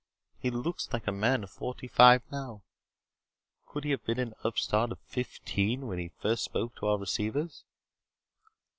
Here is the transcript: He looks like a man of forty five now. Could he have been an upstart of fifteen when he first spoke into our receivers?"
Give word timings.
He 0.39 0.49
looks 0.49 0.91
like 0.91 1.05
a 1.05 1.11
man 1.11 1.43
of 1.43 1.51
forty 1.51 1.87
five 1.87 2.23
now. 2.31 2.63
Could 3.67 3.83
he 3.83 3.91
have 3.91 4.03
been 4.03 4.17
an 4.17 4.33
upstart 4.43 4.91
of 4.91 4.97
fifteen 5.01 5.85
when 5.85 5.99
he 5.99 6.09
first 6.09 6.43
spoke 6.43 6.73
into 6.77 6.87
our 6.87 6.97
receivers?" 6.97 7.63